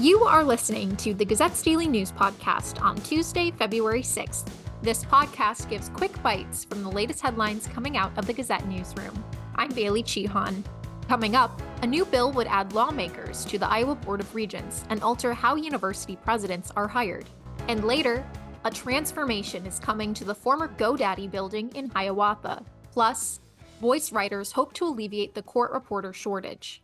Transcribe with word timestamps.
You 0.00 0.24
are 0.24 0.42
listening 0.42 0.96
to 0.96 1.12
the 1.12 1.26
Gazette's 1.26 1.60
Daily 1.60 1.86
News 1.86 2.10
Podcast 2.10 2.80
on 2.80 2.96
Tuesday, 3.02 3.50
February 3.50 4.00
6th. 4.00 4.46
This 4.80 5.04
podcast 5.04 5.68
gives 5.68 5.90
quick 5.90 6.22
bites 6.22 6.64
from 6.64 6.82
the 6.82 6.90
latest 6.90 7.20
headlines 7.20 7.66
coming 7.66 7.98
out 7.98 8.16
of 8.16 8.26
the 8.26 8.32
Gazette 8.32 8.66
newsroom. 8.66 9.22
I'm 9.56 9.70
Bailey 9.74 10.02
Cichon. 10.02 10.64
Coming 11.06 11.36
up, 11.36 11.60
a 11.82 11.86
new 11.86 12.06
bill 12.06 12.32
would 12.32 12.46
add 12.46 12.72
lawmakers 12.72 13.44
to 13.44 13.58
the 13.58 13.68
Iowa 13.68 13.94
Board 13.94 14.20
of 14.20 14.34
Regents 14.34 14.86
and 14.88 15.02
alter 15.02 15.34
how 15.34 15.54
university 15.54 16.16
presidents 16.16 16.72
are 16.76 16.88
hired. 16.88 17.28
And 17.68 17.84
later, 17.84 18.26
a 18.64 18.70
transformation 18.70 19.66
is 19.66 19.78
coming 19.78 20.14
to 20.14 20.24
the 20.24 20.34
former 20.34 20.68
GoDaddy 20.68 21.30
building 21.30 21.72
in 21.74 21.90
Hiawatha. 21.90 22.64
Plus, 22.90 23.40
voice 23.82 24.12
writers 24.12 24.52
hope 24.52 24.72
to 24.72 24.86
alleviate 24.86 25.34
the 25.34 25.42
court 25.42 25.72
reporter 25.72 26.14
shortage. 26.14 26.82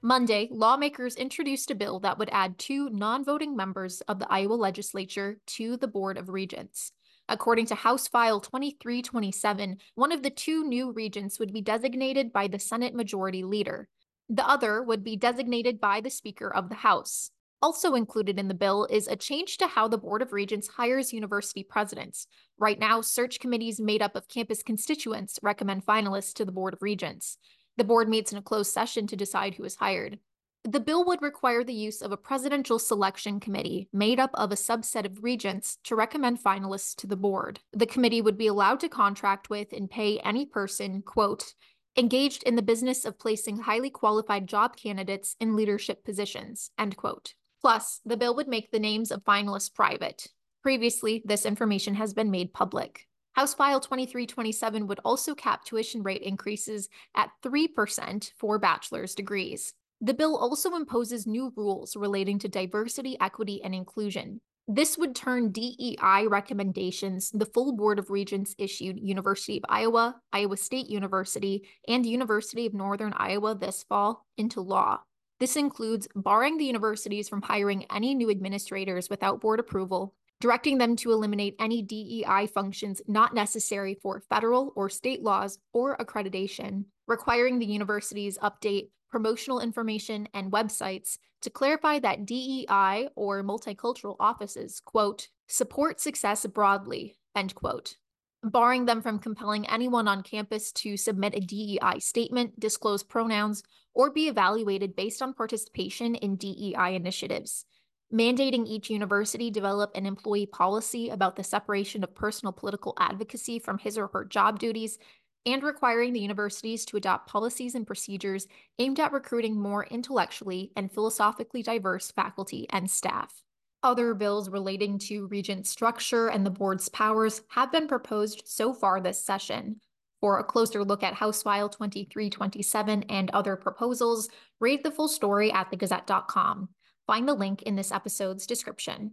Monday, 0.00 0.48
lawmakers 0.52 1.16
introduced 1.16 1.72
a 1.72 1.74
bill 1.74 1.98
that 2.00 2.18
would 2.18 2.30
add 2.30 2.56
two 2.56 2.88
non 2.90 3.24
voting 3.24 3.56
members 3.56 4.00
of 4.02 4.20
the 4.20 4.30
Iowa 4.30 4.54
legislature 4.54 5.38
to 5.46 5.76
the 5.76 5.88
Board 5.88 6.16
of 6.16 6.28
Regents. 6.28 6.92
According 7.28 7.66
to 7.66 7.74
House 7.74 8.06
File 8.06 8.40
2327, 8.40 9.78
one 9.96 10.12
of 10.12 10.22
the 10.22 10.30
two 10.30 10.64
new 10.64 10.92
regents 10.92 11.40
would 11.40 11.52
be 11.52 11.60
designated 11.60 12.32
by 12.32 12.46
the 12.46 12.60
Senate 12.60 12.94
Majority 12.94 13.42
Leader. 13.42 13.88
The 14.28 14.48
other 14.48 14.84
would 14.84 15.02
be 15.02 15.16
designated 15.16 15.80
by 15.80 16.00
the 16.00 16.10
Speaker 16.10 16.48
of 16.54 16.68
the 16.68 16.76
House. 16.76 17.32
Also 17.60 17.94
included 17.94 18.38
in 18.38 18.46
the 18.46 18.54
bill 18.54 18.86
is 18.88 19.08
a 19.08 19.16
change 19.16 19.56
to 19.56 19.66
how 19.66 19.88
the 19.88 19.98
Board 19.98 20.22
of 20.22 20.32
Regents 20.32 20.68
hires 20.68 21.12
university 21.12 21.64
presidents. 21.64 22.28
Right 22.56 22.78
now, 22.78 23.00
search 23.00 23.40
committees 23.40 23.80
made 23.80 24.00
up 24.00 24.14
of 24.14 24.28
campus 24.28 24.62
constituents 24.62 25.40
recommend 25.42 25.84
finalists 25.84 26.32
to 26.34 26.44
the 26.44 26.52
Board 26.52 26.72
of 26.72 26.82
Regents. 26.82 27.36
The 27.78 27.84
board 27.84 28.08
meets 28.08 28.32
in 28.32 28.38
a 28.38 28.42
closed 28.42 28.72
session 28.72 29.06
to 29.06 29.16
decide 29.16 29.54
who 29.54 29.62
is 29.62 29.76
hired. 29.76 30.18
The 30.64 30.80
bill 30.80 31.04
would 31.04 31.22
require 31.22 31.62
the 31.62 31.72
use 31.72 32.02
of 32.02 32.10
a 32.10 32.16
presidential 32.16 32.80
selection 32.80 33.38
committee 33.38 33.88
made 33.92 34.18
up 34.18 34.32
of 34.34 34.50
a 34.50 34.56
subset 34.56 35.06
of 35.06 35.22
regents 35.22 35.78
to 35.84 35.94
recommend 35.94 36.42
finalists 36.42 36.96
to 36.96 37.06
the 37.06 37.16
board. 37.16 37.60
The 37.72 37.86
committee 37.86 38.20
would 38.20 38.36
be 38.36 38.48
allowed 38.48 38.80
to 38.80 38.88
contract 38.88 39.48
with 39.48 39.72
and 39.72 39.88
pay 39.88 40.18
any 40.18 40.44
person, 40.44 41.02
quote, 41.02 41.54
engaged 41.96 42.42
in 42.42 42.56
the 42.56 42.62
business 42.62 43.04
of 43.04 43.18
placing 43.18 43.58
highly 43.58 43.90
qualified 43.90 44.48
job 44.48 44.76
candidates 44.76 45.36
in 45.38 45.54
leadership 45.54 46.04
positions, 46.04 46.72
end 46.78 46.96
quote. 46.96 47.34
Plus, 47.60 48.00
the 48.04 48.16
bill 48.16 48.34
would 48.34 48.48
make 48.48 48.72
the 48.72 48.80
names 48.80 49.12
of 49.12 49.24
finalists 49.24 49.72
private. 49.72 50.26
Previously, 50.64 51.22
this 51.24 51.46
information 51.46 51.94
has 51.94 52.12
been 52.12 52.30
made 52.30 52.52
public. 52.52 53.07
House 53.38 53.54
File 53.54 53.78
2327 53.78 54.88
would 54.88 54.98
also 55.04 55.32
cap 55.32 55.64
tuition 55.64 56.02
rate 56.02 56.22
increases 56.22 56.88
at 57.14 57.30
3% 57.44 58.32
for 58.36 58.58
bachelor's 58.58 59.14
degrees. 59.14 59.74
The 60.00 60.12
bill 60.12 60.36
also 60.36 60.74
imposes 60.74 61.24
new 61.24 61.52
rules 61.54 61.94
relating 61.94 62.40
to 62.40 62.48
diversity, 62.48 63.16
equity, 63.20 63.62
and 63.62 63.76
inclusion. 63.76 64.40
This 64.66 64.98
would 64.98 65.14
turn 65.14 65.52
DEI 65.52 66.26
recommendations 66.26 67.30
the 67.30 67.46
full 67.46 67.76
Board 67.76 68.00
of 68.00 68.10
Regents 68.10 68.56
issued 68.58 68.98
University 68.98 69.58
of 69.58 69.64
Iowa, 69.68 70.16
Iowa 70.32 70.56
State 70.56 70.90
University, 70.90 71.62
and 71.86 72.04
University 72.04 72.66
of 72.66 72.74
Northern 72.74 73.14
Iowa 73.16 73.54
this 73.54 73.84
fall 73.88 74.26
into 74.36 74.62
law. 74.62 74.98
This 75.38 75.54
includes 75.54 76.08
barring 76.16 76.58
the 76.58 76.64
universities 76.64 77.28
from 77.28 77.42
hiring 77.42 77.84
any 77.84 78.16
new 78.16 78.30
administrators 78.30 79.08
without 79.08 79.40
board 79.40 79.60
approval, 79.60 80.16
directing 80.40 80.78
them 80.78 80.94
to 80.96 81.12
eliminate 81.12 81.56
any 81.58 81.82
DEI 81.82 82.46
functions 82.46 83.02
not 83.08 83.34
necessary 83.34 83.94
for 83.94 84.20
federal 84.20 84.72
or 84.76 84.88
state 84.88 85.22
laws 85.22 85.58
or 85.72 85.96
accreditation, 85.96 86.84
requiring 87.06 87.58
the 87.58 87.66
universities 87.66 88.38
update 88.38 88.88
promotional 89.10 89.60
information 89.60 90.28
and 90.34 90.52
websites 90.52 91.18
to 91.40 91.50
clarify 91.50 91.98
that 91.98 92.26
DEI 92.26 93.08
or 93.16 93.42
multicultural 93.42 94.16
offices, 94.20 94.80
quote, 94.84 95.28
support 95.48 96.00
success 96.00 96.44
broadly, 96.46 97.16
end 97.34 97.54
quote, 97.54 97.96
barring 98.44 98.84
them 98.84 99.00
from 99.00 99.18
compelling 99.18 99.68
anyone 99.68 100.06
on 100.06 100.22
campus 100.22 100.70
to 100.72 100.96
submit 100.96 101.34
a 101.34 101.40
DEI 101.40 101.98
statement, 101.98 102.58
disclose 102.60 103.02
pronouns, 103.02 103.62
or 103.94 104.10
be 104.10 104.28
evaluated 104.28 104.94
based 104.94 105.22
on 105.22 105.32
participation 105.32 106.14
in 106.14 106.36
DEI 106.36 106.94
initiatives 106.94 107.64
mandating 108.12 108.66
each 108.66 108.90
university 108.90 109.50
develop 109.50 109.90
an 109.94 110.06
employee 110.06 110.46
policy 110.46 111.10
about 111.10 111.36
the 111.36 111.44
separation 111.44 112.02
of 112.02 112.14
personal 112.14 112.52
political 112.52 112.94
advocacy 112.98 113.58
from 113.58 113.78
his 113.78 113.98
or 113.98 114.08
her 114.08 114.24
job 114.24 114.58
duties, 114.58 114.98
and 115.46 115.62
requiring 115.62 116.12
the 116.12 116.20
universities 116.20 116.84
to 116.84 116.96
adopt 116.96 117.28
policies 117.28 117.74
and 117.74 117.86
procedures 117.86 118.46
aimed 118.78 119.00
at 119.00 119.12
recruiting 119.12 119.58
more 119.58 119.84
intellectually 119.86 120.72
and 120.76 120.92
philosophically 120.92 121.62
diverse 121.62 122.10
faculty 122.10 122.66
and 122.70 122.90
staff. 122.90 123.42
Other 123.82 124.12
bills 124.12 124.50
relating 124.50 124.98
to 125.00 125.28
regent 125.28 125.66
structure 125.66 126.28
and 126.28 126.44
the 126.44 126.50
board's 126.50 126.88
powers 126.88 127.42
have 127.48 127.70
been 127.70 127.86
proposed 127.86 128.42
so 128.44 128.74
far 128.74 129.00
this 129.00 129.24
session. 129.24 129.80
For 130.20 130.40
a 130.40 130.44
closer 130.44 130.84
look 130.84 131.04
at 131.04 131.14
House 131.14 131.42
File 131.42 131.68
2327 131.68 133.04
and 133.04 133.30
other 133.30 133.54
proposals, 133.54 134.28
read 134.58 134.82
the 134.82 134.90
full 134.90 135.06
story 135.06 135.52
at 135.52 135.70
thegazette.com. 135.70 136.68
Find 137.08 137.26
the 137.26 137.32
link 137.32 137.62
in 137.62 137.74
this 137.74 137.90
episode's 137.90 138.46
description. 138.46 139.12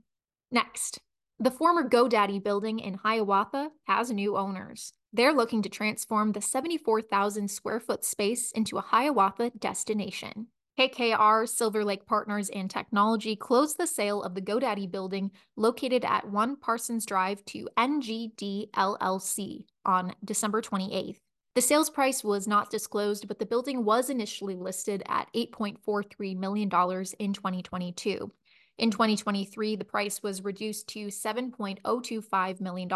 Next, 0.52 1.00
the 1.40 1.50
former 1.50 1.88
GoDaddy 1.88 2.44
building 2.44 2.80
in 2.80 2.96
Hiawatha 2.96 3.70
has 3.88 4.12
new 4.12 4.36
owners. 4.36 4.92
They're 5.14 5.32
looking 5.32 5.62
to 5.62 5.70
transform 5.70 6.34
the 6.34 6.42
74,000 6.42 7.50
square 7.50 7.80
foot 7.80 8.04
space 8.04 8.52
into 8.52 8.78
a 8.78 8.82
Hiawatha 8.82 9.54
destination. 9.58 10.48
KKR, 10.78 11.48
Silver 11.48 11.86
Lake 11.86 12.06
Partners, 12.06 12.50
and 12.50 12.70
Technology 12.70 13.38
closed 13.38 13.78
the 13.78 13.88
sale 13.88 14.22
of 14.22 14.36
the 14.36 14.42
GoDaddy 14.42 14.92
building 14.92 15.32
located 15.56 16.04
at 16.04 16.30
1 16.30 16.58
Parsons 16.58 17.06
Drive 17.06 17.46
to 17.46 17.70
NGD 17.78 18.72
LLC 18.72 19.68
on 19.86 20.14
December 20.22 20.62
28th. 20.62 21.20
The 21.56 21.62
sales 21.62 21.90
price 21.90 22.22
was 22.22 22.50
not 22.50 22.70
disclosed, 22.70 23.30
but 23.30 23.40
the 23.40 23.46
building 23.46 23.86
was 23.86 24.10
initially 24.10 24.58
listed 24.58 25.02
at 25.08 25.32
$8.43 25.34 26.36
million 26.36 26.68
in 26.68 27.34
2022. 27.34 28.32
In 28.78 28.92
2023, 28.92 29.78
the 29.78 29.86
price 29.86 30.22
was 30.22 30.44
reduced 30.44 30.90
to 30.90 31.08
$7.025 31.08 32.60
million. 32.60 32.90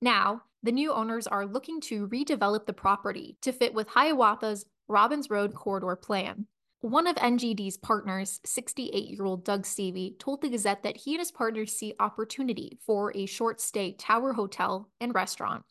Now, 0.00 0.42
the 0.64 0.72
new 0.72 0.92
owners 0.92 1.28
are 1.28 1.46
looking 1.46 1.80
to 1.82 2.08
redevelop 2.08 2.66
the 2.66 2.72
property 2.72 3.36
to 3.42 3.52
fit 3.52 3.72
with 3.72 3.86
Hiawatha's 3.86 4.66
Robbins 4.88 5.30
Road 5.30 5.54
corridor 5.54 5.94
plan. 5.94 6.46
One 6.80 7.06
of 7.06 7.14
NGD's 7.14 7.76
partners, 7.76 8.40
68 8.44 9.08
year 9.08 9.24
old 9.24 9.44
Doug 9.44 9.66
Stevie, 9.66 10.16
told 10.18 10.42
the 10.42 10.48
Gazette 10.48 10.82
that 10.82 10.96
he 10.96 11.14
and 11.14 11.20
his 11.20 11.30
partners 11.30 11.72
see 11.72 11.94
opportunity 12.00 12.80
for 12.84 13.16
a 13.16 13.26
short 13.26 13.60
stay 13.60 13.92
tower 13.92 14.32
hotel 14.32 14.90
and 15.00 15.14
restaurant. 15.14 15.62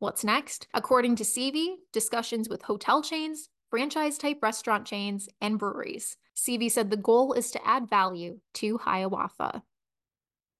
What's 0.00 0.24
next? 0.24 0.66
According 0.72 1.16
to 1.16 1.24
CV, 1.24 1.74
discussions 1.92 2.48
with 2.48 2.62
hotel 2.62 3.02
chains, 3.02 3.50
franchise 3.68 4.16
type 4.16 4.38
restaurant 4.42 4.86
chains, 4.86 5.28
and 5.42 5.58
breweries. 5.58 6.16
CV 6.34 6.70
said 6.70 6.88
the 6.88 6.96
goal 6.96 7.34
is 7.34 7.50
to 7.50 7.68
add 7.68 7.86
value 7.86 8.38
to 8.54 8.78
Hiawatha. 8.78 9.62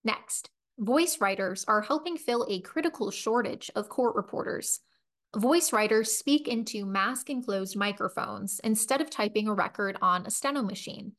Next, 0.05 0.51
voice 0.79 1.23
writers 1.23 1.65
are 1.67 1.81
helping 1.81 2.19
fill 2.19 2.47
a 2.51 2.61
critical 2.61 3.11
shortage 3.11 3.71
of 3.75 3.89
court 3.89 4.15
reporters. 4.15 4.81
Voice 5.35 5.73
writers 5.73 6.13
speak 6.13 6.47
into 6.47 6.85
mask 6.85 7.31
enclosed 7.31 7.77
microphones 7.77 8.61
instead 8.63 9.01
of 9.01 9.09
typing 9.09 9.49
a 9.49 9.55
record 9.55 9.97
on 10.03 10.27
a 10.27 10.31
steno 10.31 10.61
machine. 10.61 11.13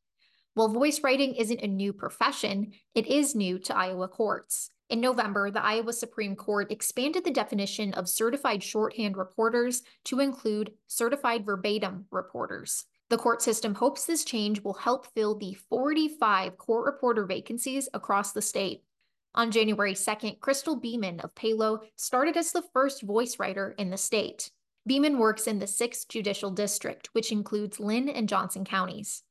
While 0.54 0.68
voice 0.68 1.02
writing 1.02 1.34
isn't 1.34 1.62
a 1.62 1.68
new 1.68 1.92
profession, 1.92 2.74
it 2.94 3.08
is 3.08 3.34
new 3.34 3.58
to 3.58 3.76
Iowa 3.76 4.08
courts. 4.08 4.70
In 4.92 5.00
November, 5.00 5.50
the 5.50 5.64
Iowa 5.64 5.94
Supreme 5.94 6.36
Court 6.36 6.70
expanded 6.70 7.24
the 7.24 7.32
definition 7.32 7.94
of 7.94 8.10
certified 8.10 8.62
shorthand 8.62 9.16
reporters 9.16 9.84
to 10.04 10.20
include 10.20 10.74
certified 10.88 11.46
verbatim 11.46 12.08
reporters. 12.12 12.88
The 13.10 13.18
court 13.18 13.42
system 13.42 13.74
hopes 13.74 14.06
this 14.06 14.26
change 14.26 14.62
will 14.62 14.74
help 14.74 15.06
fill 15.14 15.38
the 15.38 15.54
45 15.54 16.58
court 16.58 16.86
reporter 16.86 17.26
vacancies 17.26 17.88
across 17.94 18.34
the 18.34 18.42
state. 18.42 18.84
On 19.34 19.50
January 19.50 19.94
2nd, 19.94 20.42
Crystal 20.42 20.76
Beeman 20.76 21.22
of 21.22 21.34
Palo 21.36 21.84
started 21.96 22.36
as 22.36 22.52
the 22.52 22.64
first 22.74 23.02
voice 23.02 23.40
writer 23.40 23.74
in 23.78 23.92
the 23.92 23.98
state. 23.98 24.52
Beeman 24.86 25.18
works 25.20 25.48
in 25.48 25.60
the 25.60 25.68
6th 25.68 26.10
Judicial 26.10 26.52
District, 26.52 27.08
which 27.14 27.32
includes 27.32 27.80
Linn 27.80 28.10
and 28.10 28.28
Johnson 28.28 28.66
counties. 28.66 29.24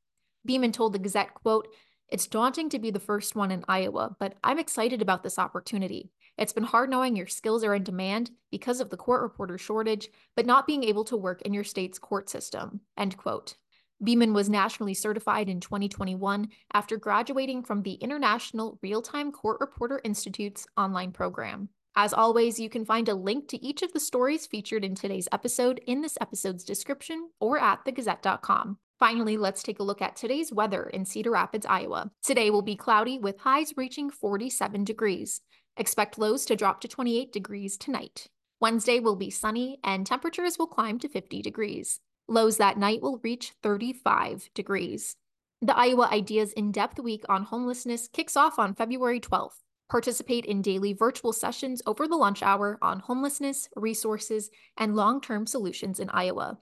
Beeman 0.46 0.72
told 0.72 0.94
the 0.94 0.98
Gazette, 0.98 1.34
quote, 1.34 1.68
it's 2.10 2.26
daunting 2.26 2.68
to 2.70 2.78
be 2.78 2.90
the 2.90 2.98
first 2.98 3.36
one 3.36 3.50
in 3.50 3.64
Iowa, 3.68 4.16
but 4.18 4.34
I'm 4.42 4.58
excited 4.58 5.00
about 5.00 5.22
this 5.22 5.38
opportunity. 5.38 6.10
It's 6.36 6.52
been 6.52 6.64
hard 6.64 6.90
knowing 6.90 7.16
your 7.16 7.26
skills 7.26 7.62
are 7.62 7.74
in 7.74 7.84
demand 7.84 8.30
because 8.50 8.80
of 8.80 8.90
the 8.90 8.96
court 8.96 9.22
reporter 9.22 9.58
shortage, 9.58 10.08
but 10.34 10.46
not 10.46 10.66
being 10.66 10.82
able 10.84 11.04
to 11.04 11.16
work 11.16 11.42
in 11.42 11.54
your 11.54 11.64
state's 11.64 11.98
court 11.98 12.28
system. 12.28 12.80
End 12.96 13.16
quote. 13.16 13.56
Beeman 14.02 14.32
was 14.32 14.48
nationally 14.48 14.94
certified 14.94 15.48
in 15.48 15.60
2021 15.60 16.48
after 16.72 16.96
graduating 16.96 17.62
from 17.62 17.82
the 17.82 17.94
International 17.94 18.78
Real 18.82 19.02
Time 19.02 19.30
Court 19.30 19.58
Reporter 19.60 20.00
Institute's 20.02 20.66
online 20.76 21.12
program. 21.12 21.68
As 21.96 22.14
always, 22.14 22.58
you 22.58 22.70
can 22.70 22.86
find 22.86 23.08
a 23.08 23.14
link 23.14 23.48
to 23.48 23.62
each 23.62 23.82
of 23.82 23.92
the 23.92 24.00
stories 24.00 24.46
featured 24.46 24.84
in 24.84 24.94
today's 24.94 25.28
episode 25.32 25.80
in 25.86 26.00
this 26.00 26.16
episode's 26.20 26.64
description 26.64 27.28
or 27.40 27.58
at 27.60 27.84
thegazette.com. 27.84 28.78
Finally, 29.00 29.38
let's 29.38 29.62
take 29.62 29.78
a 29.78 29.82
look 29.82 30.02
at 30.02 30.14
today's 30.14 30.52
weather 30.52 30.82
in 30.82 31.06
Cedar 31.06 31.30
Rapids, 31.30 31.64
Iowa. 31.64 32.10
Today 32.22 32.50
will 32.50 32.60
be 32.60 32.76
cloudy 32.76 33.18
with 33.18 33.40
highs 33.40 33.72
reaching 33.74 34.10
47 34.10 34.84
degrees. 34.84 35.40
Expect 35.78 36.18
lows 36.18 36.44
to 36.44 36.54
drop 36.54 36.82
to 36.82 36.88
28 36.88 37.32
degrees 37.32 37.78
tonight. 37.78 38.26
Wednesday 38.60 39.00
will 39.00 39.16
be 39.16 39.30
sunny 39.30 39.78
and 39.82 40.06
temperatures 40.06 40.58
will 40.58 40.66
climb 40.66 40.98
to 40.98 41.08
50 41.08 41.40
degrees. 41.40 42.00
Lows 42.28 42.58
that 42.58 42.76
night 42.76 43.00
will 43.00 43.22
reach 43.24 43.54
35 43.62 44.50
degrees. 44.54 45.16
The 45.62 45.76
Iowa 45.76 46.10
Ideas 46.12 46.52
In 46.52 46.70
Depth 46.70 46.98
Week 46.98 47.24
on 47.26 47.44
Homelessness 47.44 48.06
kicks 48.06 48.36
off 48.36 48.58
on 48.58 48.74
February 48.74 49.18
12th. 49.18 49.62
Participate 49.88 50.44
in 50.44 50.60
daily 50.60 50.92
virtual 50.92 51.32
sessions 51.32 51.80
over 51.86 52.06
the 52.06 52.16
lunch 52.16 52.42
hour 52.42 52.78
on 52.82 53.00
homelessness, 53.00 53.70
resources, 53.76 54.50
and 54.76 54.94
long 54.94 55.22
term 55.22 55.46
solutions 55.46 56.00
in 56.00 56.10
Iowa. 56.10 56.58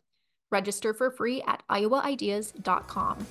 Register 0.50 0.94
for 0.94 1.10
free 1.10 1.42
at 1.46 1.62
iowaideas.com. 1.70 3.26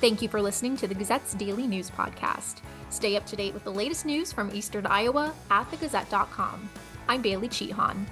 Thank 0.00 0.22
you 0.22 0.28
for 0.28 0.42
listening 0.42 0.76
to 0.78 0.86
the 0.86 0.94
Gazette's 0.94 1.34
daily 1.34 1.66
news 1.66 1.90
podcast. 1.90 2.60
Stay 2.90 3.16
up 3.16 3.26
to 3.26 3.36
date 3.36 3.54
with 3.54 3.64
the 3.64 3.72
latest 3.72 4.04
news 4.04 4.32
from 4.32 4.54
Eastern 4.54 4.86
Iowa 4.86 5.32
at 5.50 5.70
thegazette.com. 5.70 6.68
I'm 7.08 7.22
Bailey 7.22 7.48
Cichon. 7.48 8.06